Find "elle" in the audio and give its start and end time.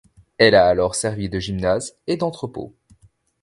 0.39-0.55